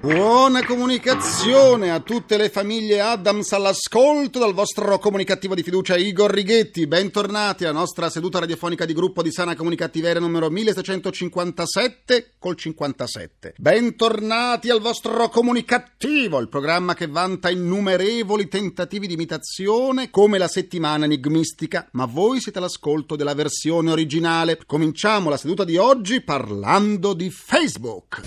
Buona 0.00 0.64
comunicazione 0.64 1.90
a 1.90 2.00
tutte 2.00 2.38
le 2.38 2.48
famiglie 2.48 3.02
Adams 3.02 3.52
all'ascolto 3.52 4.38
dal 4.38 4.54
vostro 4.54 4.98
comunicativo 4.98 5.54
di 5.54 5.62
fiducia 5.62 5.94
Igor 5.94 6.30
Righetti. 6.30 6.86
Bentornati 6.86 7.64
alla 7.64 7.78
nostra 7.78 8.08
seduta 8.08 8.38
radiofonica 8.38 8.86
di 8.86 8.94
gruppo 8.94 9.22
di 9.22 9.30
sana 9.30 9.54
comunicattiveria 9.54 10.18
numero 10.18 10.48
1657 10.48 12.32
col 12.38 12.56
57. 12.56 13.56
Bentornati 13.58 14.70
al 14.70 14.80
vostro 14.80 15.28
comunicativo, 15.28 16.38
il 16.38 16.48
programma 16.48 16.94
che 16.94 17.06
vanta 17.06 17.50
innumerevoli 17.50 18.48
tentativi 18.48 19.06
di 19.06 19.12
imitazione 19.12 20.08
come 20.08 20.38
la 20.38 20.48
settimana 20.48 21.04
enigmistica, 21.04 21.86
ma 21.92 22.06
voi 22.06 22.40
siete 22.40 22.56
all'ascolto 22.56 23.16
della 23.16 23.34
versione 23.34 23.90
originale. 23.90 24.58
Cominciamo 24.64 25.28
la 25.28 25.36
seduta 25.36 25.64
di 25.64 25.76
oggi 25.76 26.22
parlando 26.22 27.12
di 27.12 27.28
Facebook. 27.28 28.22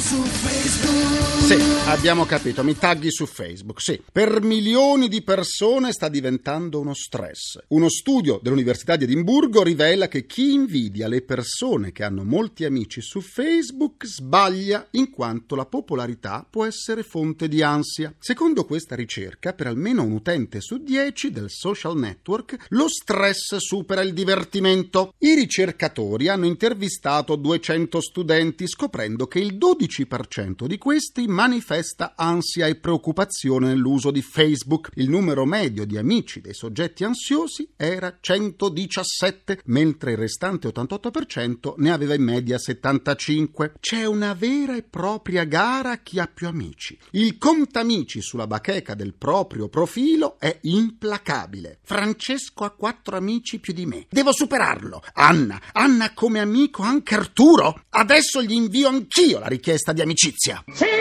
su 0.00 0.20
Facebook. 0.20 1.11
Sì, 1.52 1.56
abbiamo 1.86 2.24
capito, 2.24 2.64
mi 2.64 2.74
tagghi 2.78 3.10
su 3.10 3.26
Facebook, 3.26 3.82
sì. 3.82 4.00
Per 4.10 4.40
milioni 4.40 5.08
di 5.08 5.22
persone 5.22 5.92
sta 5.92 6.08
diventando 6.08 6.80
uno 6.80 6.94
stress. 6.94 7.58
Uno 7.68 7.90
studio 7.90 8.40
dell'Università 8.42 8.96
di 8.96 9.04
Edimburgo 9.04 9.62
rivela 9.62 10.08
che 10.08 10.24
chi 10.24 10.52
invidia 10.52 11.08
le 11.08 11.20
persone 11.20 11.92
che 11.92 12.04
hanno 12.04 12.24
molti 12.24 12.64
amici 12.64 13.02
su 13.02 13.20
Facebook 13.20 14.06
sbaglia 14.06 14.86
in 14.92 15.10
quanto 15.10 15.54
la 15.54 15.66
popolarità 15.66 16.46
può 16.48 16.64
essere 16.64 17.02
fonte 17.02 17.48
di 17.48 17.60
ansia. 17.60 18.14
Secondo 18.18 18.64
questa 18.64 18.94
ricerca, 18.94 19.52
per 19.52 19.66
almeno 19.66 20.04
un 20.04 20.12
utente 20.12 20.60
su 20.62 20.78
dieci 20.78 21.30
del 21.30 21.50
social 21.50 21.98
network, 21.98 22.66
lo 22.68 22.88
stress 22.88 23.56
supera 23.56 24.00
il 24.00 24.14
divertimento. 24.14 25.12
I 25.18 25.34
ricercatori 25.34 26.28
hanno 26.28 26.46
intervistato 26.46 27.36
200 27.36 28.00
studenti 28.00 28.66
scoprendo 28.66 29.26
che 29.26 29.40
il 29.40 29.58
12% 29.58 30.66
di 30.66 30.78
questi 30.78 31.00
questi 31.02 31.26
manifesta 31.26 32.12
ansia 32.14 32.68
e 32.68 32.76
preoccupazione 32.76 33.66
nell'uso 33.66 34.12
di 34.12 34.22
Facebook. 34.22 34.90
Il 34.94 35.08
numero 35.10 35.44
medio 35.44 35.84
di 35.84 35.96
amici 35.96 36.40
dei 36.40 36.54
soggetti 36.54 37.02
ansiosi 37.02 37.68
era 37.76 38.18
117, 38.20 39.62
mentre 39.64 40.12
il 40.12 40.18
restante 40.18 40.68
88% 40.68 41.74
ne 41.78 41.90
aveva 41.90 42.14
in 42.14 42.22
media 42.22 42.56
75. 42.56 43.72
C'è 43.80 44.04
una 44.04 44.32
vera 44.34 44.76
e 44.76 44.84
propria 44.84 45.42
gara 45.42 45.90
a 45.90 45.98
chi 45.98 46.20
ha 46.20 46.30
più 46.32 46.46
amici. 46.46 46.96
Il 47.10 47.36
contamici 47.36 48.20
sulla 48.20 48.46
bacheca 48.46 48.94
del 48.94 49.14
proprio 49.14 49.68
profilo 49.68 50.38
è 50.38 50.56
implacabile. 50.60 51.80
Francesco 51.82 52.62
ha 52.62 52.70
quattro 52.70 53.16
amici 53.16 53.58
più 53.58 53.72
di 53.72 53.86
me. 53.86 54.06
Devo 54.08 54.32
superarlo. 54.32 55.02
Anna, 55.14 55.60
Anna 55.72 56.14
come 56.14 56.38
amico 56.38 56.84
anche 56.84 57.16
Arturo. 57.16 57.86
Adesso 57.88 58.40
gli 58.40 58.52
invio 58.52 58.86
anch'io 58.86 59.40
la 59.40 59.48
richiesta 59.48 59.92
di 59.92 60.00
amicizia. 60.00 60.62
Sì! 60.72 60.91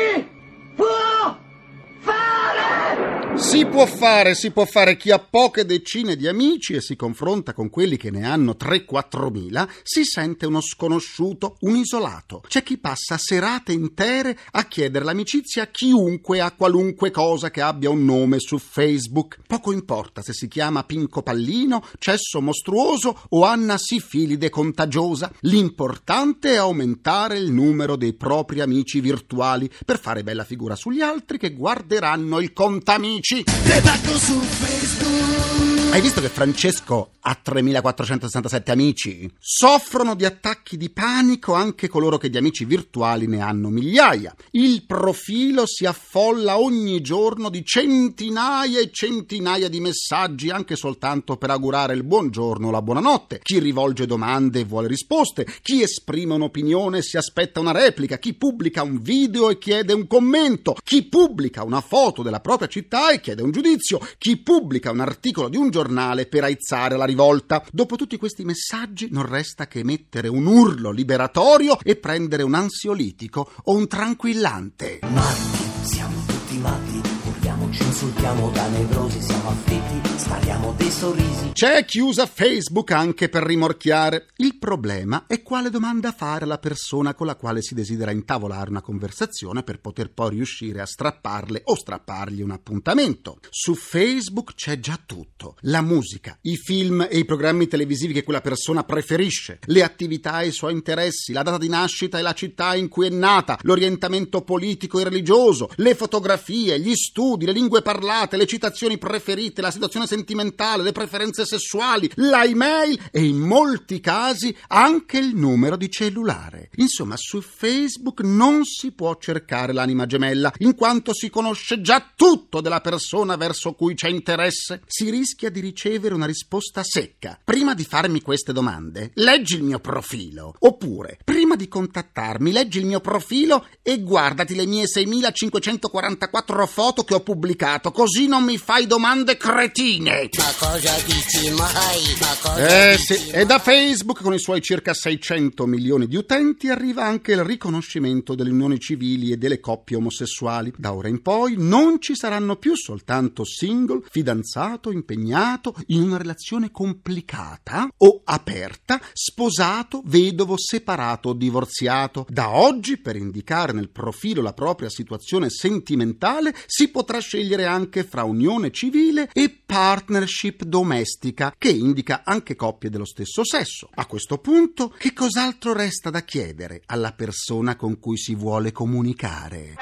Si 3.42 3.66
può 3.66 3.88
fare, 3.88 4.36
si 4.36 4.52
può 4.52 4.66
fare. 4.66 4.96
Chi 4.96 5.10
ha 5.10 5.18
poche 5.18 5.66
decine 5.66 6.16
di 6.16 6.28
amici 6.28 6.74
e 6.74 6.80
si 6.80 6.96
confronta 6.96 7.54
con 7.54 7.72
quelli 7.72 7.98
che 7.98 8.12
ne 8.12 8.26
hanno 8.26 8.56
3-4 8.58 9.32
mila, 9.32 9.68
si 9.82 10.06
sente 10.06 10.46
uno 10.46 10.62
sconosciuto, 10.62 11.58
un 11.62 11.76
isolato. 11.76 12.44
C'è 12.48 12.62
chi 12.62 12.78
passa 12.78 13.18
serate 13.18 13.74
intere 13.74 14.38
a 14.52 14.64
chiedere 14.66 15.04
l'amicizia 15.04 15.64
a 15.64 15.68
chiunque, 15.68 16.40
a 16.40 16.52
qualunque 16.52 17.10
cosa 17.10 17.50
che 17.50 17.62
abbia 17.62 17.90
un 17.90 18.06
nome 18.06 18.40
su 18.40 18.60
Facebook. 18.60 19.40
Poco 19.48 19.72
importa 19.74 20.22
se 20.22 20.34
si 20.34 20.48
chiama 20.48 20.84
Pinco 20.84 21.24
Pallino, 21.24 21.84
Cesso 21.98 22.42
Mostruoso 22.42 23.24
o 23.30 23.44
Anna 23.44 23.78
Sifilide 23.78 24.50
Contagiosa. 24.50 25.32
L'importante 25.42 26.54
è 26.54 26.58
aumentare 26.58 27.40
il 27.40 27.52
numero 27.52 27.96
dei 27.96 28.14
propri 28.14 28.62
amici 28.62 29.02
virtuali 29.02 29.70
per 29.84 30.00
fare 30.00 30.24
bella 30.24 30.46
figura 30.46 30.76
sugli 30.76 31.02
altri 31.02 31.40
che 31.40 31.54
guarderanno 31.54 32.40
il 32.40 32.54
contamici 32.54 33.31
amici. 33.32 33.44
Debacco 33.64 34.18
su 34.18 34.40
Facebook. 34.42 35.81
Hai 35.92 36.00
visto 36.00 36.22
che 36.22 36.30
Francesco 36.30 37.16
ha 37.20 37.36
3467 37.36 38.72
amici? 38.72 39.30
Soffrono 39.38 40.16
di 40.16 40.24
attacchi 40.24 40.78
di 40.78 40.90
panico 40.90 41.54
anche 41.54 41.90
coloro 41.90 42.18
che 42.18 42.30
di 42.30 42.38
amici 42.38 42.64
virtuali 42.64 43.28
ne 43.28 43.42
hanno 43.42 43.68
migliaia. 43.68 44.34
Il 44.52 44.86
profilo 44.86 45.66
si 45.66 45.86
affolla 45.86 46.58
ogni 46.58 47.02
giorno 47.02 47.50
di 47.50 47.66
centinaia 47.66 48.80
e 48.80 48.90
centinaia 48.90 49.68
di 49.68 49.82
messaggi 49.82 50.50
anche 50.50 50.78
soltanto 50.78 51.36
per 51.36 51.50
augurare 51.50 51.94
il 51.94 52.04
buongiorno 52.04 52.70
o 52.70 52.72
la 52.72 52.82
buonanotte. 52.82 53.42
Chi 53.44 53.60
rivolge 53.60 54.06
domande 54.06 54.62
e 54.62 54.64
vuole 54.64 54.88
risposte, 54.88 55.46
chi 55.62 55.84
esprime 55.84 56.36
un'opinione 56.36 57.00
e 57.00 57.04
si 57.04 57.18
aspetta 57.18 57.60
una 57.60 57.74
replica, 57.74 58.18
chi 58.18 58.34
pubblica 58.34 58.82
un 58.82 59.02
video 59.02 59.50
e 59.50 59.58
chiede 59.58 59.92
un 59.92 60.08
commento, 60.08 60.78
chi 60.82 61.04
pubblica 61.04 61.66
una 61.66 61.82
foto 61.82 62.24
della 62.24 62.40
propria 62.40 62.70
città 62.70 63.12
e 63.12 63.20
chiede 63.20 63.44
un 63.44 63.52
giudizio, 63.52 64.00
chi 64.18 64.38
pubblica 64.38 64.90
un 64.90 65.02
articolo 65.02 65.50
di 65.50 65.58
un 65.58 65.64
giornale 65.64 65.80
giornale 65.82 66.28
per 66.28 66.44
aizzare 66.44 66.96
la 66.96 67.06
rivolta. 67.06 67.64
Dopo 67.72 67.96
tutti 67.96 68.18
questi 68.18 68.44
messaggi 68.44 69.08
non 69.12 69.26
resta 69.26 69.68
che 69.68 69.80
emettere 69.80 70.28
un 70.28 70.46
urlo 70.46 70.92
liberatorio 70.92 71.78
e 71.82 71.96
prendere 71.96 72.44
un 72.44 72.54
ansiolitico 72.54 73.52
o 73.64 73.76
un 73.76 73.88
tranquillante. 73.88 75.00
Matti, 75.02 75.94
siamo 75.94 76.24
tutti 76.28 76.58
matti, 76.58 77.02
urliamo, 77.42 77.72
ci 77.72 77.84
insultiamo 77.84 78.50
da 78.52 78.68
nevrosi, 78.68 79.22
siamo 79.22 79.50
affetti 79.50 80.02
spariamo 80.22 80.74
dei 80.78 80.92
sorrisi. 80.92 81.52
C'è 81.54 81.84
chi 81.86 82.00
usa 82.00 82.26
Facebook 82.26 82.92
anche 82.92 83.28
per 83.28 83.44
rimorchiare. 83.44 84.28
Il 84.38 84.58
problema 84.58 85.26
è 85.28 85.42
quale 85.42 85.70
domanda 85.70 86.12
fare 86.12 86.46
alla 86.46 86.60
persona 86.60 87.14
con 87.14 87.26
la 87.26 87.36
quale 87.36 87.62
si 87.62 87.74
desidera 87.74 88.12
intavolare 88.12 88.70
una 88.70 88.82
conversazione 88.82 89.64
per 89.64 89.80
poter 89.80 90.12
poi 90.12 90.30
riuscire 90.30 90.80
a 90.80 90.86
strapparle 90.86 91.62
o 91.66 91.76
strappargli 91.76 92.42
un 92.42 92.52
appuntamento. 92.52 93.40
Su 93.50 93.74
Facebook 93.76 94.54
c'è 94.54 94.80
già 94.80 95.00
tutto: 95.04 95.56
la 95.62 95.82
musica, 95.82 96.38
i 96.42 96.56
film 96.56 97.08
e 97.10 97.18
i 97.18 97.26
programmi 97.26 97.68
televisivi 97.68 98.14
che 98.14 98.24
quella 98.24 98.42
persona 98.42 98.84
preferisce, 98.84 99.60
le 99.66 99.84
attività 99.84 100.42
e 100.42 100.48
i 100.48 100.52
suoi 100.52 100.74
interessi, 100.74 101.34
la 101.34 101.44
data 101.44 101.58
di 101.58 101.68
nascita 101.68 102.20
e 102.20 102.22
la 102.22 102.34
città 102.34 102.76
in 102.76 102.88
cui 102.88 103.08
è 103.08 103.10
nata, 103.10 103.58
l'orientamento 103.64 104.42
politico 104.42 105.00
e 105.00 105.04
religioso, 105.04 105.70
le 105.76 105.96
fotografie, 105.96 106.80
gli 106.80 106.94
studi, 106.94 107.31
le 107.40 107.52
lingue 107.52 107.82
parlate, 107.82 108.38
le 108.38 108.46
citazioni 108.46 108.98
preferite, 108.98 109.62
la 109.62 109.72
situazione 109.72 110.08
sentimentale, 110.08 110.84
le 110.84 110.92
preferenze 110.92 111.46
sessuali, 111.46 112.12
la 112.16 112.44
email 112.44 113.00
e 113.12 113.24
in 113.24 113.40
molti 113.40 114.00
casi 114.00 114.56
anche 114.68 115.18
il 115.18 115.36
numero 115.36 115.76
di 115.76 115.90
cellulare. 115.90 116.70
Insomma, 116.76 117.16
su 117.18 117.42
Facebook 117.42 118.22
non 118.22 118.64
si 118.66 118.92
può 118.92 119.18
cercare 119.18 119.74
l'anima 119.74 120.06
gemella, 120.06 120.52
in 120.60 120.76
quanto 120.76 121.14
si 121.14 121.30
conosce 121.30 121.82
già 121.82 122.12
tutto 122.16 122.62
della 122.62 122.82
persona 122.82 123.36
verso 123.36 123.74
cui 123.74 123.94
c'è 123.96 124.10
interesse. 124.10 124.82
Si 124.86 125.10
rischia 125.10 125.50
di 125.50 125.60
ricevere 125.60 126.14
una 126.14 126.26
risposta 126.26 126.84
secca. 126.84 127.40
Prima 127.44 127.74
di 127.74 127.84
farmi 127.84 128.22
queste 128.22 128.54
domande, 128.54 129.12
leggi 129.16 129.56
il 129.56 129.64
mio 129.64 129.80
profilo. 129.80 130.56
Oppure, 130.60 131.18
prima 131.24 131.56
di 131.56 131.68
contattarmi, 131.68 132.52
leggi 132.52 132.80
il 132.80 132.86
mio 132.86 133.00
profilo 133.00 133.66
e 133.82 134.02
guardati 134.02 134.56
le 134.56 134.66
mie 134.66 134.88
6544 134.88 136.66
foto 136.72 137.04
che 137.04 137.14
ho 137.14 137.21
pubblicato, 137.22 137.92
così 137.92 138.28
non 138.28 138.44
mi 138.44 138.58
fai 138.58 138.88
domande 138.88 139.38
cretine. 139.38 140.30
Ma 140.38 140.54
cosa 140.58 140.96
dici 141.06 141.50
mai? 141.52 142.18
Ma 142.20 142.36
cosa 142.42 142.92
eh 142.92 142.98
sì, 142.98 143.30
e 143.30 143.46
da 143.46 143.60
Facebook 143.60 144.22
con 144.22 144.34
i 144.34 144.40
suoi 144.40 144.62
circa 144.62 144.94
600 144.94 145.66
milioni 145.66 146.08
di 146.08 146.16
utenti 146.16 146.70
arriva 146.70 147.04
anche 147.04 147.34
il 147.34 147.44
riconoscimento 147.44 148.36
delle 148.36 148.52
unioni 148.52 148.80
civili 148.80 149.32
e 149.32 149.38
delle 149.38 149.60
coppie 149.60 149.98
omosessuali. 149.98 150.74
Da 150.78 150.94
ora 150.94 151.08
in 151.08 151.22
poi 151.22 151.56
non 151.58 152.00
ci 152.00 152.16
saranno 152.16 152.56
più 152.56 152.76
soltanto 152.76 153.44
single, 153.44 154.04
fidanzato, 154.10 154.92
impegnato 154.92 155.76
in 155.88 156.04
una 156.04 156.18
relazione 156.18 156.72
complicata 156.72 157.88
o 157.98 158.22
aperta, 158.24 159.00
sposato, 159.14 160.02
vedovo, 160.06 160.56
separato 160.58 161.30
o 161.30 161.34
divorziato. 161.34 162.26
Da 162.30 162.50
oggi, 162.50 162.98
per 162.98 163.16
indicare 163.16 163.74
nel 163.74 163.90
profilo 163.90 164.42
la 164.42 164.54
propria 164.54 164.90
situazione 164.90 165.50
sentimentale, 165.50 166.56
si 166.66 166.90
potrà 166.90 167.11
scegliere 167.20 167.66
anche 167.66 168.04
fra 168.04 168.24
unione 168.24 168.72
civile 168.72 169.30
e 169.34 169.56
partnership 169.66 170.64
domestica, 170.64 171.54
che 171.58 171.70
indica 171.70 172.22
anche 172.24 172.56
coppie 172.56 172.90
dello 172.90 173.06
stesso 173.06 173.44
sesso. 173.44 173.90
A 173.96 174.06
questo 174.06 174.38
punto, 174.38 174.94
che 174.98 175.14
cos'altro 175.14 175.74
resta 175.74 176.10
da 176.10 176.22
chiedere 176.22 176.82
alla 176.86 177.12
persona 177.14 177.76
con 177.76 178.00
cui 178.00 178.18
si 178.18 178.36
vuole 178.36 178.72
comunicare? 178.72 179.76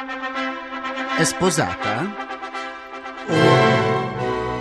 È 1.18 1.24
sposata? 1.24 2.28
O 3.28 3.70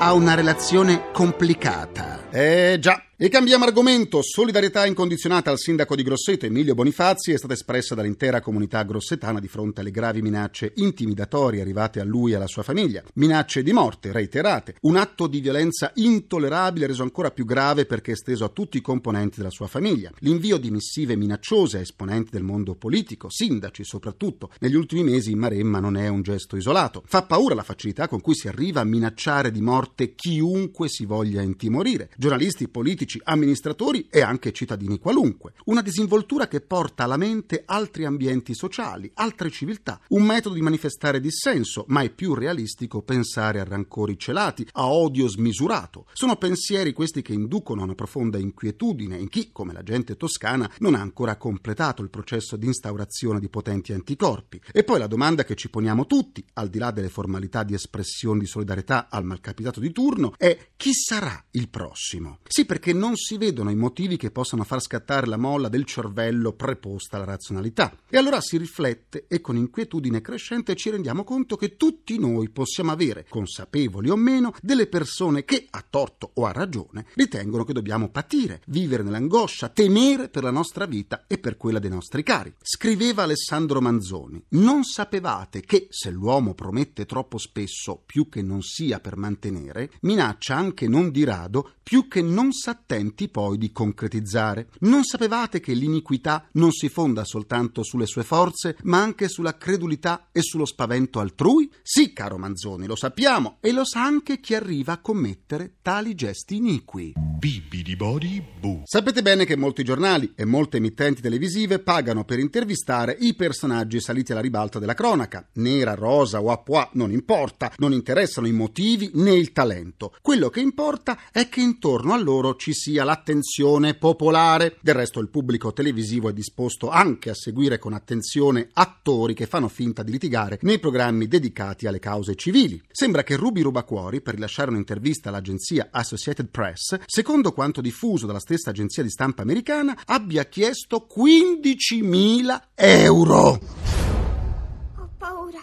ha 0.01 0.13
una 0.13 0.35
relazione 0.35 1.11
complicata? 1.13 2.31
Eh 2.31 2.79
già, 2.81 3.03
E 3.21 3.29
cambiamo 3.31 3.65
argomento. 3.65 4.23
Solidarietà 4.23 4.87
incondizionata 4.87 5.51
al 5.51 5.59
sindaco 5.59 5.97
di 5.97 6.05
Grosseto, 6.05 6.47
Emilio 6.47 6.77
Bonifazzi, 6.77 7.33
è 7.33 7.37
stata 7.37 7.55
espressa 7.55 7.97
dall'intera 7.97 8.41
comunità 8.41 8.85
grossetana 8.85 9.41
di 9.41 9.49
fronte 9.49 9.81
alle 9.81 9.91
gravi 9.91 10.23
minacce 10.23 10.71
intimidatorie 10.77 11.61
arrivate 11.61 11.99
a 11.99 12.05
lui 12.05 12.31
e 12.31 12.37
alla 12.37 12.47
sua 12.47 12.63
famiglia. 12.63 13.03
Minacce 13.15 13.65
di 13.65 13.73
morte 13.73 14.13
reiterate. 14.13 14.77
Un 14.83 14.95
atto 14.95 15.27
di 15.27 15.41
violenza 15.41 15.91
intollerabile 15.97 16.87
reso 16.87 17.03
ancora 17.03 17.33
più 17.33 17.45
grave 17.45 17.87
perché 17.87 18.13
esteso 18.13 18.45
a 18.45 18.51
tutti 18.51 18.77
i 18.77 18.83
componenti 18.83 19.39
della 19.39 19.51
sua 19.51 19.67
famiglia. 19.67 20.13
L'invio 20.21 20.57
di 20.57 20.71
missive 20.71 21.17
minacciose 21.17 21.79
a 21.79 21.81
esponenti 21.81 22.31
del 22.31 22.45
mondo 22.45 22.77
politico, 22.77 23.29
sindaci 23.31 23.83
soprattutto. 23.83 24.53
Negli 24.61 24.77
ultimi 24.77 25.03
mesi 25.03 25.33
in 25.33 25.41
Maremma 25.41 25.81
non 25.81 25.97
è 25.97 26.07
un 26.07 26.23
gesto 26.23 26.57
isolato. 26.57 27.03
Fa 27.05 27.23
paura 27.23 27.57
la 27.57 27.65
facilità 27.65 28.07
con 28.07 28.21
cui 28.21 28.37
si 28.37 28.47
arriva 28.47 28.81
a 28.81 28.85
minacciare 28.85 29.51
di 29.51 29.61
morte 29.61 30.15
chiunque 30.15 30.89
si 30.89 31.05
voglia 31.05 31.43
intimorire. 31.43 32.11
Giornalisti, 32.17 32.69
politici, 32.69 33.07
politici, 33.09 33.21
amministratori 33.25 34.07
e 34.11 34.21
anche 34.21 34.53
cittadini 34.53 34.99
qualunque. 34.99 35.55
Una 35.65 35.81
disinvoltura 35.81 36.47
che 36.47 36.61
porta 36.61 37.05
alla 37.05 37.17
mente 37.17 37.63
altri 37.65 38.05
ambienti 38.05 38.55
sociali, 38.55 39.11
altre 39.15 39.51
civiltà, 39.51 39.99
un 40.09 40.25
metodo 40.25 40.55
di 40.55 40.61
manifestare 40.61 41.21
dissenso, 41.21 41.85
ma 41.89 42.03
è 42.03 42.11
più 42.11 42.35
realistico 42.35 43.03
pensare 43.03 43.61
a 43.61 43.65
rancori 43.65 44.19
celati, 44.19 44.69
a 44.73 44.87
odio 44.89 45.27
smisurato. 45.27 46.07
Sono 46.13 46.37
pensieri 46.37 46.93
questi 46.93 47.23
che 47.23 47.33
inducono 47.33 47.81
a 47.81 47.85
una 47.85 47.95
profonda 47.95 48.39
inquietudine 48.39 49.17
in 49.17 49.29
chi, 49.29 49.51
come 49.51 49.73
la 49.73 49.83
gente 49.83 50.17
toscana, 50.17 50.71
non 50.79 50.95
ha 50.95 51.01
ancora 51.01 51.37
completato 51.37 52.03
il 52.03 52.11
processo 52.11 52.57
di 52.57 52.67
instaurazione 52.67 53.41
di 53.41 53.49
potenti 53.49 53.93
anticorpi. 53.93 54.61
E 54.71 54.85
poi 54.85 54.99
la 54.99 55.07
domanda 55.07 55.45
che 55.45 55.55
ci 55.55 55.71
poniamo 55.71 56.07
tutti, 56.07 56.45
al 56.55 56.69
di 56.69 56.79
là 56.79 56.91
delle 56.91 57.09
formalità 57.09 57.63
di 57.63 57.75
espressione 57.75 58.41
di 58.41 58.47
solidarietà 58.47 59.09
al 59.09 59.25
malcapitato 59.25 59.81
di 59.81 59.93
turno, 59.93 60.35
è 60.37 60.73
chi 60.77 60.93
sarà 60.93 61.43
il 61.53 61.69
prossimo? 61.69 62.41
Sì, 62.47 62.67
perché 62.67 62.93
non 62.99 63.17
si 63.17 63.39
vedono 63.39 63.71
i 63.71 63.77
motivi 63.77 64.17
che 64.17 64.33
possano 64.33 64.65
far 64.65 64.83
scattare 64.83 65.27
la 65.27 65.37
molla 65.37 65.69
del 65.69 65.85
cervello 65.85 66.53
preposta 66.53 67.17
alla 67.17 67.25
razionalità. 67.25 67.97
E 68.11 68.17
allora 68.19 68.41
si 68.41 68.59
riflette 68.59 69.27
e 69.29 69.41
con 69.41 69.57
inquietudine 69.57 70.21
crescente 70.21 70.75
ci 70.75 70.91
rendiamo 70.91 71.23
conto 71.25 71.57
che 71.57 71.77
tutti 71.77 72.19
noi 72.19 72.51
possiamo 72.51 72.91
avere, 72.91 73.27
consapevoli 73.29 74.11
o 74.11 74.17
meno, 74.17 74.53
delle 74.61 74.89
persone 74.89 75.45
che, 75.45 75.67
a 75.71 75.85
torto 75.89 76.33
o 76.35 76.45
a 76.45 76.53
ragione, 76.53 77.07
ritengono 77.15 77.65
che 77.65 77.73
dobbiamo 77.73 78.09
patire, 78.11 78.63
vivere 78.67 79.05
nell'angoscia, 79.05 79.69
temere 79.69 80.29
per 80.29 80.43
la 80.43 80.51
nostra 80.51 80.85
vita 80.85 81.25
e 81.29 81.39
per 81.39 81.57
quella 81.57 81.79
dei 81.79 81.91
nostri 81.91 82.23
cari. 82.25 82.53
Scriveva 82.61 83.23
Alessandro 83.23 83.81
Manzoni, 83.81 84.43
non 84.51 84.83
sapevate 84.83 85.61
che 85.61 85.87
se 85.91 86.11
l'uomo 86.11 86.55
promette 86.55 87.07
troppo 87.07 87.39
spesso 87.39 88.03
più 88.05 88.29
che 88.29 88.43
non 88.43 88.63
sia 88.63 88.99
per 88.99 89.17
mantenere, 89.17 89.93
minaccia 90.01 90.57
anche 90.57 90.89
non 90.89 91.11
di 91.13 91.23
rado 91.23 91.75
più 91.83 92.09
che 92.09 92.23
non 92.23 92.53
s'attende 92.53 92.88
attenti 92.89 93.29
poi 93.29 93.59
di 93.59 93.71
concretizzare. 93.71 94.69
Non 94.81 95.05
sapevate 95.05 95.61
che 95.61 95.75
l'iniquità 95.75 96.49
non 96.53 96.73
si 96.73 96.89
fonda 96.89 97.25
soltanto 97.25 97.83
sulle 97.83 98.07
sue 98.07 98.23
forze, 98.23 98.77
ma 98.85 99.03
anche 99.03 99.29
sulla 99.29 99.59
credulità 99.59 100.29
e 100.33 100.41
sullo 100.41 100.65
spavento 100.65 101.21
altrui? 101.21 101.71
Sì, 101.83 102.15
caro 102.15 102.39
Manzoni, 102.39 102.87
lo 102.87 102.97
sappiamo 102.97 103.59
e 103.61 103.73
lo 103.73 103.85
sa 103.85 104.05
anche 104.05 104.41
chi 104.41 104.55
arriva 104.55 104.95
a 104.95 105.01
commettere 105.01 105.75
tali 105.83 106.15
gesti 106.15 106.57
iniqui. 106.57 107.13
Bibidi 107.39 107.95
bu. 107.95 108.83
Sapete 108.85 109.23
bene 109.23 109.45
che 109.45 109.57
molti 109.57 109.85
giornali 109.85 110.33
e 110.35 110.47
molte 110.47 110.79
emittenti 110.79 111.21
televisive 111.21 111.79
pagano 111.81 112.25
per 112.25 112.39
intervistare 112.39 113.17
i 113.21 113.35
personaggi 113.35 114.01
saliti 114.01 114.33
alla 114.33 114.41
ribalta 114.41 114.79
della 114.79 114.95
cronaca. 114.95 115.47
Nera, 115.55 115.95
rosa 115.95 116.41
o 116.41 116.51
a 116.51 116.59
pois, 116.59 116.89
non 116.93 117.13
importa, 117.13 117.73
non 117.77 117.93
interessano 117.93 118.47
i 118.47 118.53
motivi 118.53 119.11
né 119.15 119.35
il 119.35 119.53
talento. 119.53 120.15
Quello 120.23 120.49
che 120.49 120.61
importa 120.61 121.19
è 121.31 121.49
che 121.49 121.61
intorno 121.61 122.15
a 122.15 122.19
loro 122.19 122.57
ci 122.57 122.77
sia 122.79 123.03
l'attenzione 123.03 123.95
popolare. 123.95 124.77
Del 124.81 124.95
resto 124.95 125.19
il 125.19 125.29
pubblico 125.29 125.73
televisivo 125.73 126.29
è 126.29 126.33
disposto 126.33 126.89
anche 126.89 127.31
a 127.31 127.35
seguire 127.35 127.79
con 127.79 127.93
attenzione 127.93 128.69
attori 128.73 129.35
che 129.35 129.47
fanno 129.47 129.69
finta 129.69 130.05
di 130.05 130.13
litigare 130.13 130.59
nei 130.63 130.79
programmi 130.79 131.27
dedicati 131.27 131.89
alle 131.89 131.99
cause 131.99 132.37
civili. 132.37 132.81
Sembra 132.91 133.25
che 133.25 133.35
Ruby 133.35 133.63
Rubacuori, 133.63 134.21
per 134.21 134.35
rilasciare 134.35 134.71
un'intervista 134.71 135.29
all'agenzia 135.29 135.89
Associated 135.91 136.49
Press, 136.49 136.99
secondo 137.07 137.53
quanto 137.53 137.81
diffuso 137.81 138.27
dalla 138.27 138.39
stessa 138.39 138.71
agenzia 138.71 139.03
di 139.03 139.11
stampa 139.11 139.43
americana, 139.43 139.99
abbia 140.07 140.45
chiesto 140.45 141.09
15.000 141.13 142.61
euro. 142.77 144.18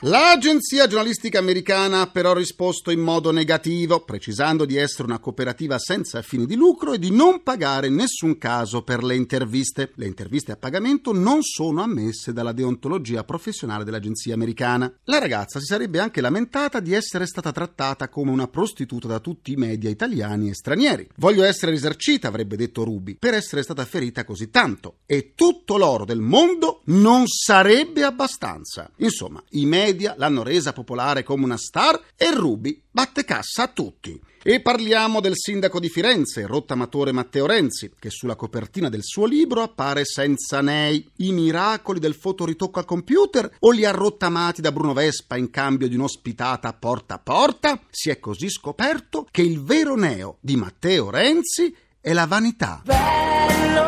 L'agenzia 0.01 0.87
giornalistica 0.87 1.39
americana 1.39 2.01
ha 2.01 2.07
però 2.07 2.33
risposto 2.33 2.91
in 2.91 2.99
modo 2.99 3.31
negativo, 3.31 4.03
precisando 4.03 4.65
di 4.65 4.75
essere 4.75 5.03
una 5.03 5.19
cooperativa 5.19 5.79
senza 5.79 6.21
fini 6.21 6.45
di 6.45 6.55
lucro 6.55 6.93
e 6.93 6.99
di 6.99 7.11
non 7.11 7.43
pagare 7.43 7.87
nessun 7.89 8.37
caso 8.37 8.83
per 8.83 9.03
le 9.03 9.15
interviste. 9.15 9.93
Le 9.95 10.05
interviste 10.05 10.51
a 10.51 10.57
pagamento 10.57 11.13
non 11.13 11.41
sono 11.43 11.81
ammesse 11.81 12.33
dalla 12.33 12.51
deontologia 12.51 13.23
professionale 13.23 13.85
dell'agenzia 13.85 14.33
americana. 14.33 14.93
La 15.05 15.17
ragazza 15.17 15.59
si 15.59 15.65
sarebbe 15.65 15.99
anche 15.99 16.19
lamentata 16.19 16.81
di 16.81 16.93
essere 16.93 17.25
stata 17.25 17.53
trattata 17.53 18.09
come 18.09 18.31
una 18.31 18.47
prostituta 18.47 19.07
da 19.07 19.19
tutti 19.19 19.53
i 19.53 19.55
media 19.55 19.89
italiani 19.89 20.49
e 20.49 20.55
stranieri. 20.55 21.07
Voglio 21.15 21.43
essere 21.43 21.71
risarcita, 21.71 22.27
avrebbe 22.27 22.57
detto 22.57 22.83
Ruby, 22.83 23.15
per 23.15 23.33
essere 23.33 23.63
stata 23.63 23.85
ferita 23.85 24.25
così 24.25 24.49
tanto. 24.49 24.97
E 25.05 25.31
tutto 25.35 25.77
l'oro 25.77 26.03
del 26.03 26.19
mondo 26.19 26.81
non 26.85 27.27
sarebbe 27.27 28.03
abbastanza. 28.03 28.91
Insomma, 28.97 29.41
i 29.51 29.65
media 29.65 29.83
media 29.85 30.15
l'hanno 30.17 30.41
resa 30.41 30.73
popolare 30.73 31.23
come 31.23 31.43
una 31.43 31.57
star 31.57 32.01
e 32.15 32.33
Ruby 32.33 32.81
batte 32.89 33.23
cassa 33.23 33.63
a 33.63 33.67
tutti. 33.67 34.19
E 34.47 34.61
parliamo 34.61 35.21
del 35.21 35.33
sindaco 35.35 35.79
di 35.79 35.89
Firenze, 35.89 36.45
rottamatore 36.45 37.11
Matteo 37.11 37.47
Renzi, 37.47 37.91
che 37.97 38.11
sulla 38.11 38.35
copertina 38.35 38.89
del 38.89 39.03
suo 39.03 39.25
libro 39.25 39.63
appare 39.63 40.05
senza 40.05 40.61
nei. 40.61 41.07
I 41.17 41.31
miracoli 41.31 41.99
del 41.99 42.13
fotoritocco 42.13 42.77
al 42.77 42.85
computer 42.85 43.55
o 43.59 43.71
li 43.71 43.85
ha 43.85 43.91
rottamati 43.91 44.61
da 44.61 44.71
Bruno 44.71 44.93
Vespa 44.93 45.35
in 45.35 45.49
cambio 45.49 45.87
di 45.87 45.95
un'ospitata 45.95 46.73
porta 46.73 47.15
a 47.15 47.19
porta? 47.19 47.81
Si 47.89 48.11
è 48.11 48.19
così 48.19 48.49
scoperto 48.49 49.27
che 49.31 49.41
il 49.41 49.63
vero 49.63 49.95
neo 49.95 50.37
di 50.41 50.55
Matteo 50.55 51.09
Renzi 51.09 51.75
è 51.99 52.13
la 52.13 52.27
vanità. 52.27 52.81
Bello, 52.85 53.83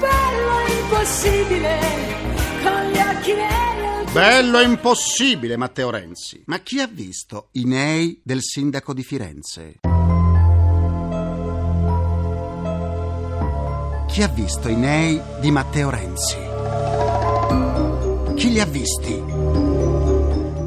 bello 0.00 0.66
impossibile, 0.80 2.17
Bello 4.12 4.58
e 4.58 4.64
impossibile, 4.64 5.56
Matteo 5.56 5.90
Renzi. 5.90 6.42
Ma 6.46 6.58
chi 6.60 6.80
ha 6.80 6.86
visto 6.86 7.48
i 7.52 7.64
nei 7.64 8.20
del 8.24 8.40
sindaco 8.42 8.94
di 8.94 9.02
Firenze? 9.02 9.80
Chi 14.06 14.22
ha 14.22 14.28
visto 14.28 14.68
i 14.68 14.76
nei 14.76 15.20
di 15.40 15.50
Matteo 15.50 15.90
Renzi? 15.90 16.36
Chi 18.34 18.50
li 18.50 18.60
ha 18.60 18.66
visti? 18.66 19.67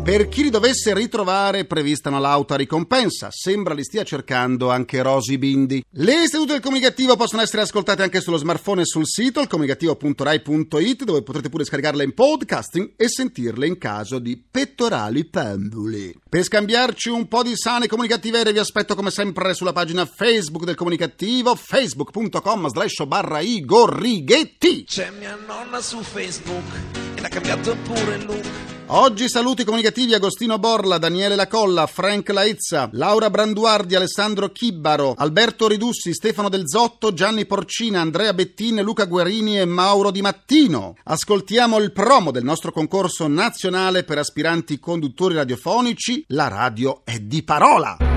Per 0.03 0.29
chi 0.29 0.41
li 0.41 0.49
dovesse 0.49 0.95
ritrovare, 0.95 1.65
prevista 1.65 2.09
una 2.09 2.17
lauta 2.17 2.55
ricompensa. 2.55 3.27
Sembra 3.29 3.75
li 3.75 3.83
stia 3.83 4.03
cercando 4.03 4.71
anche 4.71 5.03
Rosy 5.03 5.37
Bindi. 5.37 5.83
Le 5.91 6.27
sedute 6.27 6.53
del 6.53 6.61
comunicativo 6.61 7.15
possono 7.15 7.43
essere 7.43 7.61
ascoltate 7.61 8.01
anche 8.01 8.19
sullo 8.19 8.37
smartphone 8.37 8.81
e 8.81 8.85
sul 8.85 9.05
sito, 9.05 9.45
comunicativo.rai.it, 9.45 11.03
dove 11.03 11.21
potrete 11.21 11.49
pure 11.49 11.65
scaricarle 11.65 12.03
in 12.03 12.15
podcasting 12.15 12.93
e 12.95 13.07
sentirle 13.07 13.67
in 13.67 13.77
caso 13.77 14.17
di 14.17 14.41
pettorali 14.49 15.23
penduli. 15.25 16.19
Per 16.27 16.43
scambiarci 16.43 17.09
un 17.09 17.27
po' 17.27 17.43
di 17.43 17.55
sane 17.55 17.85
comunicative 17.85 18.51
vi 18.51 18.57
aspetto 18.57 18.95
come 18.95 19.11
sempre 19.11 19.53
sulla 19.53 19.71
pagina 19.71 20.07
Facebook 20.07 20.65
del 20.65 20.75
comunicativo, 20.75 21.53
facebook.com 21.53 22.69
slash 22.69 23.05
barra 23.05 23.39
Igor 23.39 24.01
Righetti. 24.01 24.83
C'è 24.83 25.11
mia 25.11 25.37
nonna 25.45 25.79
su 25.79 26.01
Facebook 26.01 26.65
e 27.13 27.21
l'ha 27.21 27.29
cambiato 27.29 27.77
pure 27.83 28.17
look. 28.17 28.70
Oggi 28.93 29.29
saluti 29.29 29.63
comunicativi 29.63 30.13
Agostino 30.13 30.59
Borla, 30.59 30.97
Daniele 30.97 31.37
Lacolla, 31.37 31.87
Frank 31.87 32.27
Laizza, 32.27 32.89
Laura 32.91 33.29
Branduardi, 33.29 33.95
Alessandro 33.95 34.49
Chibbaro, 34.49 35.13
Alberto 35.15 35.69
Ridussi, 35.69 36.13
Stefano 36.13 36.49
Del 36.49 36.67
Zotto, 36.67 37.13
Gianni 37.13 37.45
Porcina, 37.45 38.01
Andrea 38.01 38.33
Bettine, 38.33 38.81
Luca 38.81 39.05
Guerini 39.05 39.57
e 39.57 39.63
Mauro 39.63 40.11
Di 40.11 40.21
Mattino. 40.21 40.97
Ascoltiamo 41.05 41.77
il 41.77 41.93
promo 41.93 42.31
del 42.31 42.43
nostro 42.43 42.73
concorso 42.73 43.27
nazionale 43.27 44.03
per 44.03 44.17
aspiranti 44.17 44.77
conduttori 44.77 45.35
radiofonici. 45.35 46.25
La 46.27 46.49
radio 46.49 46.99
è 47.05 47.17
di 47.17 47.43
parola. 47.43 48.10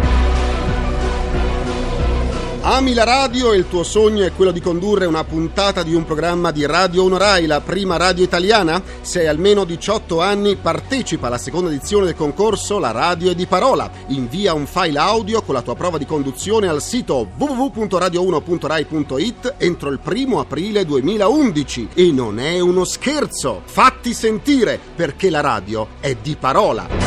Ami 2.66 2.94
la 2.94 3.04
radio 3.04 3.52
e 3.52 3.58
il 3.58 3.68
tuo 3.68 3.82
sogno 3.82 4.24
è 4.24 4.32
quello 4.32 4.50
di 4.50 4.62
condurre 4.62 5.04
una 5.04 5.22
puntata 5.22 5.82
di 5.82 5.92
un 5.92 6.06
programma 6.06 6.50
di 6.50 6.64
Radio 6.64 7.04
1 7.04 7.18
Rai, 7.18 7.44
la 7.44 7.60
prima 7.60 7.98
radio 7.98 8.24
italiana? 8.24 8.82
Se 9.02 9.20
hai 9.20 9.26
almeno 9.26 9.64
18 9.64 10.22
anni, 10.22 10.56
partecipa 10.56 11.26
alla 11.26 11.36
seconda 11.36 11.68
edizione 11.68 12.06
del 12.06 12.14
concorso 12.14 12.78
La 12.78 12.90
radio 12.90 13.30
è 13.30 13.34
di 13.34 13.44
parola. 13.44 13.90
Invia 14.06 14.54
un 14.54 14.64
file 14.64 14.98
audio 14.98 15.42
con 15.42 15.54
la 15.54 15.60
tua 15.60 15.74
prova 15.74 15.98
di 15.98 16.06
conduzione 16.06 16.66
al 16.66 16.80
sito 16.80 17.28
www.radio1.rai.it 17.36 19.56
entro 19.58 19.90
il 19.90 19.98
primo 19.98 20.40
aprile 20.40 20.86
2011. 20.86 21.88
E 21.92 22.12
non 22.12 22.38
è 22.38 22.60
uno 22.60 22.86
scherzo! 22.86 23.60
Fatti 23.66 24.14
sentire 24.14 24.80
perché 24.96 25.28
la 25.28 25.42
radio 25.42 25.88
è 26.00 26.14
di 26.14 26.34
parola. 26.34 27.03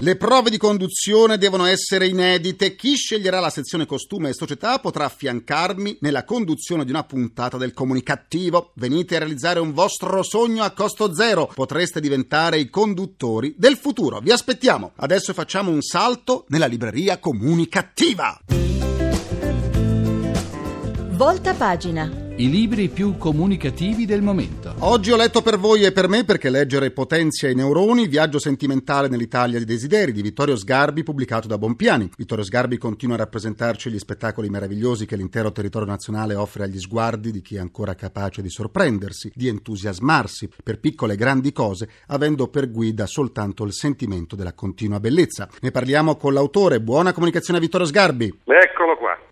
Le 0.00 0.14
prove 0.14 0.48
di 0.48 0.58
conduzione 0.58 1.38
devono 1.38 1.64
essere 1.64 2.06
inedite. 2.06 2.76
Chi 2.76 2.94
sceglierà 2.94 3.40
la 3.40 3.50
sezione 3.50 3.84
costume 3.84 4.28
e 4.28 4.32
società 4.32 4.78
potrà 4.78 5.06
affiancarmi 5.06 5.98
nella 6.02 6.22
conduzione 6.22 6.84
di 6.84 6.90
una 6.90 7.02
puntata 7.02 7.56
del 7.56 7.72
comunicativo. 7.72 8.70
Venite 8.74 9.16
a 9.16 9.18
realizzare 9.18 9.58
un 9.58 9.72
vostro 9.72 10.22
sogno 10.22 10.62
a 10.62 10.70
costo 10.70 11.12
zero. 11.12 11.50
Potreste 11.52 11.98
diventare 11.98 12.60
i 12.60 12.70
conduttori 12.70 13.54
del 13.58 13.76
futuro. 13.76 14.20
Vi 14.20 14.30
aspettiamo. 14.30 14.92
Adesso 14.94 15.32
facciamo 15.32 15.72
un 15.72 15.82
salto 15.82 16.44
nella 16.48 16.66
libreria 16.66 17.18
comunicativa. 17.18 18.40
Volta 21.10 21.54
pagina. 21.54 22.27
I 22.40 22.48
libri 22.48 22.86
più 22.86 23.16
comunicativi 23.18 24.06
del 24.06 24.22
momento. 24.22 24.72
Oggi 24.78 25.10
ho 25.10 25.16
letto 25.16 25.42
per 25.42 25.58
voi 25.58 25.82
e 25.82 25.90
per 25.90 26.08
me 26.08 26.22
perché 26.22 26.50
leggere 26.50 26.92
potenzia 26.92 27.48
i 27.48 27.54
neuroni, 27.56 28.06
viaggio 28.06 28.38
sentimentale 28.38 29.08
nell'Italia 29.08 29.58
di 29.58 29.64
desideri 29.64 30.12
di 30.12 30.22
Vittorio 30.22 30.54
Sgarbi 30.54 31.02
pubblicato 31.02 31.48
da 31.48 31.58
Bompiani. 31.58 32.08
Vittorio 32.16 32.44
Sgarbi 32.44 32.78
continua 32.78 33.16
a 33.16 33.18
rappresentarci 33.18 33.90
gli 33.90 33.98
spettacoli 33.98 34.50
meravigliosi 34.50 35.04
che 35.04 35.16
l'intero 35.16 35.50
territorio 35.50 35.88
nazionale 35.88 36.36
offre 36.36 36.62
agli 36.62 36.78
sguardi 36.78 37.32
di 37.32 37.40
chi 37.40 37.56
è 37.56 37.58
ancora 37.58 37.96
capace 37.96 38.40
di 38.40 38.50
sorprendersi, 38.50 39.32
di 39.34 39.48
entusiasmarsi 39.48 40.48
per 40.62 40.78
piccole 40.78 41.14
e 41.14 41.16
grandi 41.16 41.50
cose, 41.50 41.88
avendo 42.06 42.46
per 42.46 42.70
guida 42.70 43.06
soltanto 43.06 43.64
il 43.64 43.72
sentimento 43.72 44.36
della 44.36 44.52
continua 44.52 45.00
bellezza. 45.00 45.48
Ne 45.60 45.72
parliamo 45.72 46.14
con 46.14 46.34
l'autore. 46.34 46.80
Buona 46.80 47.12
comunicazione 47.12 47.58
a 47.58 47.62
Vittorio 47.62 47.88
Sgarbi. 47.88 48.32
Qua. 48.44 48.77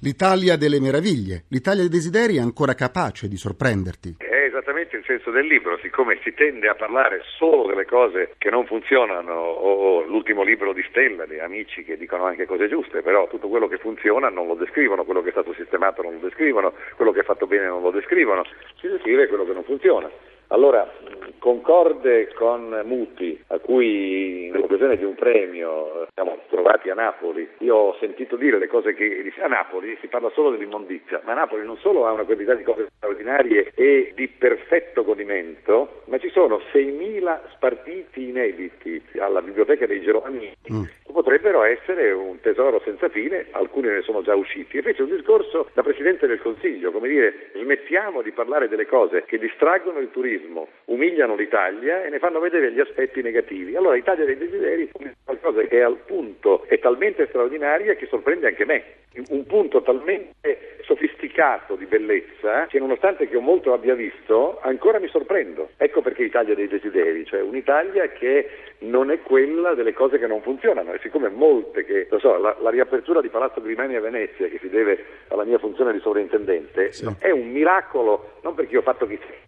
L'Italia 0.00 0.56
delle 0.56 0.78
meraviglie. 0.78 1.44
L'Italia 1.48 1.80
dei 1.80 1.88
desideri 1.88 2.36
è 2.36 2.40
ancora 2.40 2.74
capace 2.74 3.28
di 3.28 3.36
sorprenderti. 3.36 4.16
È 4.18 4.44
esattamente 4.44 4.96
il 4.96 5.04
senso 5.06 5.30
del 5.30 5.46
libro, 5.46 5.78
siccome 5.80 6.18
si 6.22 6.34
tende 6.34 6.68
a 6.68 6.74
parlare 6.74 7.22
solo 7.38 7.66
delle 7.66 7.86
cose 7.86 8.34
che 8.36 8.50
non 8.50 8.66
funzionano, 8.66 9.32
o 9.32 10.04
l'ultimo 10.04 10.42
libro 10.42 10.74
di 10.74 10.84
Stella, 10.90 11.24
di 11.24 11.38
amici 11.38 11.82
che 11.82 11.96
dicono 11.96 12.24
anche 12.24 12.44
cose 12.44 12.68
giuste, 12.68 13.00
però 13.00 13.26
tutto 13.26 13.48
quello 13.48 13.68
che 13.68 13.78
funziona 13.78 14.28
non 14.28 14.46
lo 14.46 14.54
descrivono, 14.54 15.04
quello 15.04 15.22
che 15.22 15.28
è 15.28 15.32
stato 15.32 15.54
sistemato 15.54 16.02
non 16.02 16.12
lo 16.14 16.20
descrivono, 16.20 16.74
quello 16.96 17.12
che 17.12 17.20
è 17.20 17.24
fatto 17.24 17.46
bene 17.46 17.66
non 17.66 17.80
lo 17.80 17.90
descrivono, 17.90 18.44
si 18.78 18.88
descrive 18.88 19.28
quello 19.28 19.46
che 19.46 19.52
non 19.54 19.64
funziona. 19.64 20.10
Allora, 20.48 20.92
concorde 21.46 22.32
con 22.34 22.82
Muti, 22.86 23.40
a 23.46 23.60
cui 23.60 24.46
in 24.46 24.56
occasione 24.56 24.96
di 24.96 25.04
un 25.04 25.14
premio 25.14 26.08
siamo 26.12 26.38
trovati 26.48 26.90
a 26.90 26.94
Napoli, 26.94 27.48
io 27.58 27.76
ho 27.76 27.96
sentito 28.00 28.34
dire 28.34 28.58
le 28.58 28.66
cose 28.66 28.94
che 28.94 29.32
a 29.40 29.46
Napoli 29.46 29.96
si 30.00 30.08
parla 30.08 30.28
solo 30.30 30.50
dell'immondizia, 30.50 31.20
ma 31.24 31.34
Napoli 31.34 31.64
non 31.64 31.76
solo 31.76 32.04
ha 32.04 32.10
una 32.10 32.24
quantità 32.24 32.54
di 32.54 32.64
cose 32.64 32.88
straordinarie 32.96 33.70
e 33.76 34.10
di 34.16 34.26
perfetto 34.26 35.04
godimento, 35.04 36.02
ma 36.06 36.18
ci 36.18 36.30
sono 36.30 36.60
6.000 36.72 37.38
spartiti 37.52 38.28
inediti 38.28 39.00
alla 39.16 39.40
biblioteca 39.40 39.86
dei 39.86 40.00
Geronimi 40.00 40.52
mm. 40.72 40.82
Potrebbero 41.16 41.62
essere 41.62 42.12
un 42.12 42.38
tesoro 42.40 42.78
senza 42.84 43.08
fine, 43.08 43.46
alcuni 43.52 43.88
ne 43.88 44.02
sono 44.02 44.20
già 44.20 44.34
usciti. 44.34 44.76
E 44.76 44.82
fece 44.82 45.00
un 45.00 45.08
discorso 45.08 45.70
da 45.72 45.82
Presidente 45.82 46.26
del 46.26 46.42
Consiglio, 46.42 46.90
come 46.90 47.08
dire, 47.08 47.50
smettiamo 47.54 48.20
di 48.20 48.32
parlare 48.32 48.68
delle 48.68 48.84
cose 48.84 49.24
che 49.24 49.38
distraggono 49.38 49.98
il 49.98 50.10
turismo, 50.10 50.68
umiliano 50.86 51.34
l'Italia 51.34 52.04
e 52.04 52.10
ne 52.10 52.18
fanno 52.18 52.38
vedere 52.38 52.70
gli 52.70 52.80
aspetti 52.80 53.22
negativi. 53.22 53.74
Allora 53.76 53.94
l'Italia 53.94 54.26
dei 54.26 54.36
desideri 54.36 54.90
è 54.92 55.12
qualcosa 55.24 55.62
che 55.62 55.78
è 55.78 55.80
al 55.80 56.00
punto, 56.04 56.64
è 56.66 56.78
talmente 56.80 57.26
straordinaria 57.28 57.94
che 57.94 58.04
sorprende 58.06 58.48
anche 58.48 58.66
me, 58.66 58.84
un 59.30 59.46
punto 59.46 59.80
talmente 59.80 60.75
sofisticato 61.36 61.76
di 61.76 61.84
bellezza 61.84 62.66
che 62.66 62.78
nonostante 62.78 63.28
che 63.28 63.38
molto 63.38 63.74
abbia 63.74 63.94
visto, 63.94 64.58
ancora 64.62 64.98
mi 64.98 65.08
sorprendo. 65.08 65.68
Ecco 65.76 66.00
perché 66.00 66.24
Italia 66.24 66.54
dei 66.54 66.66
desideri, 66.66 67.26
cioè 67.26 67.42
un'Italia 67.42 68.08
che 68.08 68.48
non 68.78 69.10
è 69.10 69.20
quella 69.20 69.74
delle 69.74 69.92
cose 69.92 70.18
che 70.18 70.26
non 70.26 70.40
funzionano 70.40 70.94
e 70.94 70.98
siccome 71.02 71.28
molte 71.28 71.84
che, 71.84 72.06
lo 72.08 72.18
so, 72.18 72.38
la, 72.38 72.56
la 72.60 72.70
riapertura 72.70 73.20
di 73.20 73.28
Palazzo 73.28 73.60
Grimani 73.60 73.96
a 73.96 74.00
Venezia 74.00 74.48
che 74.48 74.58
si 74.58 74.70
deve 74.70 75.04
alla 75.28 75.44
mia 75.44 75.58
funzione 75.58 75.92
di 75.92 76.00
sovrintendente 76.00 76.92
sì. 76.92 77.06
è 77.18 77.30
un 77.30 77.50
miracolo, 77.50 78.38
non 78.42 78.54
perché 78.54 78.72
io 78.72 78.80
ho 78.80 78.82
fatto 78.82 79.06
chissà 79.06 79.44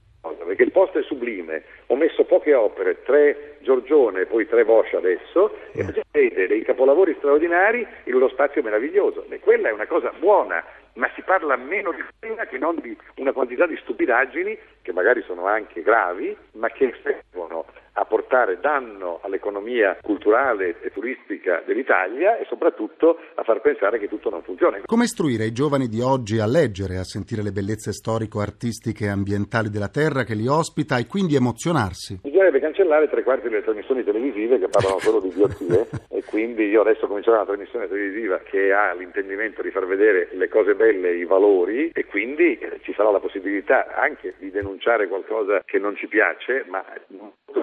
perché 0.48 0.62
il 0.62 0.72
posto 0.72 0.98
è 0.98 1.02
sublime. 1.02 1.62
Ho 1.86 1.96
messo 1.96 2.24
poche 2.24 2.54
opere, 2.54 3.02
tre 3.02 3.56
Giorgione 3.60 4.22
e 4.22 4.26
poi 4.26 4.48
tre 4.48 4.64
Bosch 4.64 4.94
adesso, 4.94 5.54
e 5.72 5.84
vede 6.10 6.46
dei 6.46 6.62
capolavori 6.62 7.14
straordinari 7.18 7.86
in 8.04 8.14
uno 8.14 8.28
spazio 8.28 8.62
meraviglioso. 8.62 9.26
E 9.28 9.40
quella 9.40 9.68
è 9.68 9.72
una 9.72 9.86
cosa 9.86 10.12
buona, 10.18 10.64
ma 10.94 11.10
si 11.14 11.22
parla 11.22 11.56
meno 11.56 11.92
di 11.92 12.04
quella 12.18 12.46
che 12.46 12.58
non 12.58 12.76
di 12.76 12.96
una 13.16 13.32
quantità 13.32 13.66
di 13.66 13.76
stupidaggini, 13.76 14.58
che 14.82 14.92
magari 14.92 15.22
sono 15.22 15.46
anche 15.46 15.82
gravi, 15.82 16.36
ma 16.52 16.68
che 16.68 16.94
servono 17.02 17.66
a 17.98 18.04
portare 18.04 18.58
danno 18.60 19.18
all'economia 19.22 19.98
culturale 20.00 20.76
e 20.80 20.90
turistica 20.90 21.62
dell'Italia 21.66 22.38
e 22.38 22.44
soprattutto 22.48 23.18
a 23.34 23.42
far 23.42 23.60
pensare 23.60 23.98
che 23.98 24.08
tutto 24.08 24.30
non 24.30 24.42
funziona. 24.42 24.78
Come 24.84 25.04
istruire 25.04 25.46
i 25.46 25.52
giovani 25.52 25.88
di 25.88 26.00
oggi 26.00 26.38
a 26.38 26.46
leggere, 26.46 26.98
a 26.98 27.04
sentire 27.04 27.42
le 27.42 27.50
bellezze 27.50 27.92
storico-artistiche 27.92 29.06
e 29.06 29.08
ambientali 29.08 29.68
della 29.68 29.88
terra 29.88 30.22
che 30.22 30.34
li 30.34 30.46
ospita 30.46 30.96
e 30.96 31.06
quindi 31.06 31.34
emozionarsi? 31.34 32.20
Bisognerebbe 32.22 32.60
cancellare 32.60 33.08
tre 33.08 33.24
quarti 33.24 33.48
delle 33.48 33.62
trasmissioni 33.62 34.04
televisive 34.04 34.60
che 34.60 34.68
parlano 34.68 35.00
solo 35.00 35.18
di 35.18 35.28
idiozie 35.28 35.88
e 36.08 36.22
quindi 36.24 36.68
io 36.68 36.82
adesso 36.82 37.08
comincerò 37.08 37.36
una 37.36 37.46
trasmissione 37.46 37.88
televisiva 37.88 38.38
che 38.38 38.72
ha 38.72 38.94
l'intendimento 38.94 39.60
di 39.62 39.70
far 39.70 39.86
vedere 39.86 40.28
le 40.32 40.48
cose 40.48 40.74
belle, 40.74 41.16
i 41.16 41.24
valori 41.24 41.90
e 41.92 42.04
quindi 42.06 42.56
eh, 42.58 42.78
ci 42.82 42.92
sarà 42.94 43.10
la 43.10 43.18
possibilità 43.18 43.94
anche 43.96 44.34
di 44.38 44.50
denunciare 44.50 45.08
qualcosa 45.08 45.62
che 45.64 45.78
non 45.78 45.96
ci 45.96 46.06
piace, 46.06 46.64
ma 46.68 46.84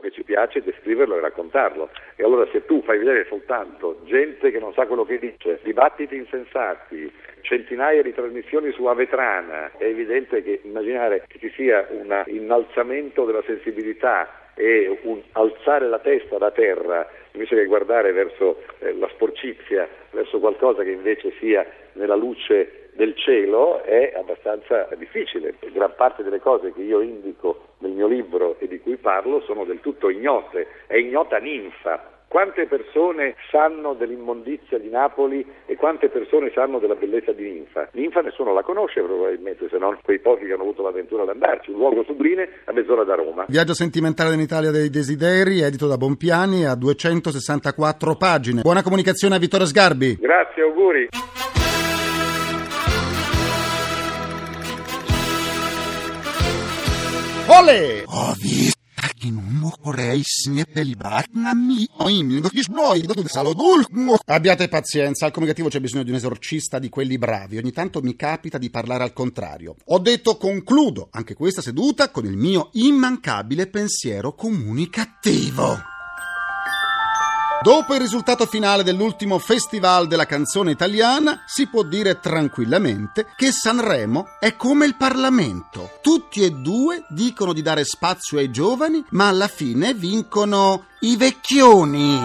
che 0.06 0.12
ci 0.12 0.24
piace 0.25 0.62
descriverlo 0.62 1.15
e 1.15 1.22
raccontarlo. 1.22 1.89
E 2.15 2.24
allora 2.24 2.48
se 2.51 2.65
tu 2.65 2.82
fai 2.82 2.98
vedere 2.98 3.25
soltanto 3.29 4.01
gente 4.05 4.51
che 4.51 4.60
non 4.60 4.74
sa 4.74 4.86
quello 4.88 5.05
che 5.05 5.20
dice, 5.20 5.60
dibattiti 5.63 6.15
insensati, 6.15 7.12
centinaia 7.41 8.01
di 8.01 8.13
trasmissioni 8.13 8.72
su 8.72 8.86
Avetrana, 8.86 9.72
è 9.77 9.86
evidente 9.86 10.44
che 10.44 10.62
immaginare 10.63 11.24
che 11.27 11.39
ci 11.39 11.51
sia 11.51 11.88
un 11.91 12.24
innalzamento 12.27 13.24
della 13.25 13.44
sensibilità 13.46 14.51
e 14.55 15.00
un 15.03 15.22
alzare 15.34 15.88
la 15.88 16.00
testa 16.00 16.38
da 16.38 16.50
terra 16.51 17.08
invece 17.34 17.55
che 17.55 17.65
guardare 17.65 18.13
verso 18.13 18.63
eh, 18.79 18.94
la 18.94 19.10
sporcizia, 19.10 19.88
verso 20.12 20.39
qualcosa 20.39 20.84
che 20.84 20.91
invece 20.91 21.34
sia 21.39 21.65
nella 21.94 22.15
luce 22.15 22.85
del 22.96 23.16
cielo 23.16 23.84
è 23.84 24.14
abbastanza 24.16 24.88
difficile. 24.98 25.56
Gran 25.72 25.94
parte 25.96 26.24
delle 26.24 26.40
cose 26.40 26.72
che 26.74 26.82
io 26.82 27.02
indico 27.02 27.74
nel 27.80 27.92
mio 27.92 28.08
libro 28.08 28.56
e 28.60 28.68
di 28.68 28.80
cui 28.80 28.98
parlo 28.98 29.42
sono 29.42 29.66
del 29.66 29.82
tutto 29.82 30.10
ignote. 30.10 30.68
È 30.88 30.96
ignota 30.96 31.38
ninfa. 31.38 32.14
Quante 32.28 32.66
persone 32.66 33.36
sanno 33.50 33.94
dell'immondizia 33.94 34.78
di 34.78 34.90
Napoli 34.90 35.46
e 35.66 35.75
quante 35.78 36.10
persone 36.10 36.52
sanno 36.54 36.80
della 36.80 36.96
bellezza 36.96 37.32
di 37.32 37.50
Ninfa? 37.50 37.88
Ninfa 37.94 38.20
nessuno 38.22 38.52
la 38.52 38.64
conosce 38.64 39.02
probabilmente, 39.02 39.70
se 39.70 39.78
non 39.78 39.98
quei 40.04 40.20
pochi 40.20 40.46
che 40.46 40.52
hanno 40.52 40.64
avuto 40.64 40.82
l'avventura 40.82 41.22
ad 41.22 41.30
andarci. 41.30 41.70
Un 41.70 41.78
luogo 41.78 42.04
sublime 42.04 42.50
a 42.66 42.74
mezz'ora 42.74 43.04
da 43.06 43.16
Roma. 43.16 43.46
Viaggio 43.48 43.74
sentimentale 43.74 44.34
in 44.34 44.42
Italia 44.42 44.72
dei 44.72 44.90
desideri, 44.90 45.62
edito 45.62 45.88
da 45.88 45.96
Bompiani, 45.96 46.66
a 46.66 46.75
264 46.75 48.16
pagine. 48.16 48.62
Buona 48.62 48.84
comunicazione 48.84 49.36
a 49.36 49.40
Vittorio 49.40 49.68
Sgarbi. 49.68 50.18
Grazie, 50.20 50.64
auguri. 50.64 51.08
Vorrei 59.86 60.22
snepelibarnami. 60.24 61.88
Abbiate 64.25 64.68
pazienza, 64.68 65.25
al 65.25 65.32
comunicativo 65.32 65.70
c'è 65.70 65.80
bisogno 65.80 66.02
di 66.02 66.10
un 66.10 66.16
esorcista 66.16 66.80
di 66.80 66.90
quelli 66.90 67.20
bravi. 67.20 67.58
Ogni 67.58 67.72
tanto 67.72 68.02
mi 68.02 68.16
capita 68.16 68.58
di 68.58 68.72
parlare 68.72 69.04
al 69.04 69.14
contrario. 69.14 69.75
Ho 69.86 70.00
detto 70.00 70.38
concludo 70.38 71.10
anche 71.12 71.36
questa 71.36 71.62
seduta 71.62 72.10
con 72.10 72.25
il 72.25 72.36
mio 72.36 72.70
immancabile 72.74 73.68
pensiero 73.68 74.34
comunicativo. 74.34 75.95
Dopo 77.65 77.95
il 77.95 78.00
risultato 78.00 78.45
finale 78.45 78.84
dell'ultimo 78.84 79.39
Festival 79.39 80.05
della 80.05 80.27
canzone 80.27 80.69
italiana, 80.69 81.41
si 81.48 81.65
può 81.65 81.81
dire 81.81 82.19
tranquillamente 82.19 83.25
che 83.36 83.51
Sanremo 83.51 84.27
è 84.39 84.55
come 84.55 84.86
il 84.86 84.95
Parlamento. 84.95 85.89
Tutti 86.00 86.43
e 86.43 86.51
due 86.51 87.05
dicono 87.10 87.53
di 87.53 87.63
dare 87.63 87.84
spazio 87.84 88.38
ai 88.38 88.51
giovani, 88.51 89.03
ma 89.10 89.29
alla 89.29 89.48
fine 89.48 89.95
vincono 89.95 90.86
i 91.00 91.17
vecchioni. 91.17 92.19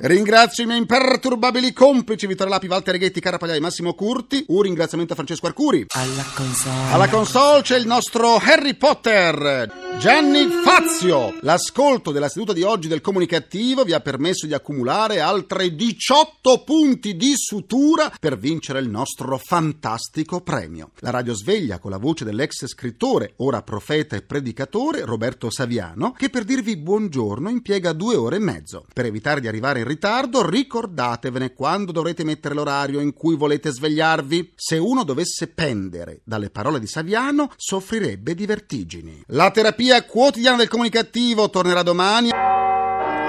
Ringrazio 0.00 0.64
i 0.64 0.66
miei 0.66 0.80
imperturbabili 0.80 1.72
complici 1.72 2.26
Vittorio 2.26 2.52
Lapi, 2.52 2.66
Walter 2.66 2.98
Ghetti, 2.98 3.18
Carapagliai, 3.18 3.60
Massimo 3.60 3.94
Curti. 3.94 4.44
Un 4.48 4.60
ringraziamento 4.60 5.14
a 5.14 5.16
Francesco 5.16 5.46
Arcuri. 5.46 5.86
Alla 5.88 6.24
console. 6.34 6.92
Alla 6.92 7.08
console 7.08 7.62
c'è 7.62 7.78
il 7.78 7.86
nostro 7.86 8.34
Harry 8.36 8.74
Potter. 8.74 9.81
Gianni 9.98 10.48
Fazio. 10.64 11.36
L'ascolto 11.42 12.10
della 12.10 12.28
seduta 12.28 12.52
di 12.52 12.62
oggi 12.62 12.88
del 12.88 13.00
comunicativo 13.00 13.84
vi 13.84 13.92
ha 13.92 14.00
permesso 14.00 14.46
di 14.46 14.54
accumulare 14.54 15.20
altri 15.20 15.76
18 15.76 16.64
punti 16.64 17.16
di 17.16 17.34
sutura 17.36 18.12
per 18.18 18.36
vincere 18.36 18.80
il 18.80 18.88
nostro 18.88 19.38
fantastico 19.38 20.40
premio. 20.40 20.90
La 20.98 21.10
radio 21.10 21.34
sveglia 21.34 21.78
con 21.78 21.92
la 21.92 21.98
voce 21.98 22.24
dell'ex 22.24 22.66
scrittore, 22.66 23.34
ora 23.36 23.62
profeta 23.62 24.16
e 24.16 24.22
predicatore 24.22 25.04
Roberto 25.04 25.50
Saviano, 25.50 26.12
che 26.12 26.30
per 26.30 26.42
dirvi 26.42 26.76
buongiorno 26.76 27.48
impiega 27.48 27.92
due 27.92 28.16
ore 28.16 28.36
e 28.36 28.40
mezzo. 28.40 28.86
Per 28.92 29.04
evitare 29.04 29.40
di 29.40 29.46
arrivare 29.46 29.80
in 29.80 29.86
ritardo, 29.86 30.48
ricordatevene 30.48 31.52
quando 31.52 31.92
dovrete 31.92 32.24
mettere 32.24 32.54
l'orario 32.54 32.98
in 32.98 33.12
cui 33.12 33.36
volete 33.36 33.70
svegliarvi. 33.70 34.54
Se 34.56 34.78
uno 34.78 35.04
dovesse 35.04 35.46
pendere 35.46 36.22
dalle 36.24 36.50
parole 36.50 36.80
di 36.80 36.88
Saviano, 36.88 37.52
soffrirebbe 37.56 38.34
di 38.34 38.46
vertigini. 38.46 39.22
La 39.28 39.50
terapia 39.52 39.81
quotidiana 40.06 40.58
del 40.58 40.68
comunicativo 40.68 41.50
tornerà 41.50 41.82
domani 41.82 42.30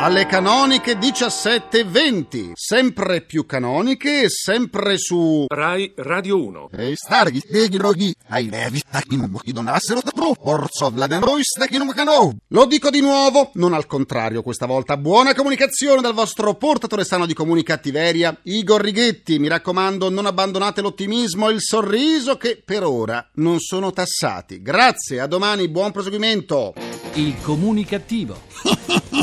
alle 0.03 0.25
canoniche 0.25 0.97
17.20, 0.97 2.51
sempre 2.55 3.21
più 3.21 3.45
canoniche 3.45 4.23
e 4.23 4.29
sempre 4.29 4.97
su 4.97 5.45
Rai 5.47 5.93
Radio 5.95 6.43
1. 6.43 6.71
E 6.73 6.91
starghi 6.93 7.39
steghi 7.39 7.77
rogi, 7.77 8.13
ai 8.27 8.49
levi 8.49 8.79
stacchi 8.79 9.15
non 9.15 9.29
mi 9.31 9.53
donassero 9.53 10.01
da 10.03 10.11
troppo, 10.11 10.49
orso 10.49 10.89
vladen 10.89 11.21
roi 11.21 11.41
stacchi 11.41 11.77
non 11.77 11.87
canò. 11.91 12.29
Lo 12.49 12.65
dico 12.65 12.89
di 12.89 12.99
nuovo, 12.99 13.51
non 13.53 13.71
al 13.71 13.85
contrario 13.85 14.41
questa 14.43 14.65
volta. 14.65 14.97
Buona 14.97 15.33
comunicazione 15.33 16.01
dal 16.01 16.13
vostro 16.13 16.53
portatore 16.55 17.05
sano 17.05 17.25
di 17.25 17.33
comunicattiveria, 17.33 18.37
Igor 18.43 18.81
Righetti. 18.81 19.39
Mi 19.39 19.47
raccomando, 19.47 20.09
non 20.09 20.25
abbandonate 20.25 20.81
l'ottimismo 20.81 21.47
e 21.47 21.53
il 21.53 21.61
sorriso 21.61 22.35
che 22.35 22.61
per 22.63 22.83
ora 22.83 23.25
non 23.35 23.61
sono 23.61 23.93
tassati. 23.93 24.61
Grazie, 24.61 25.21
a 25.21 25.27
domani, 25.27 25.69
buon 25.69 25.93
proseguimento. 25.93 26.73
Il 27.13 27.35
comunicativo. 27.41 28.41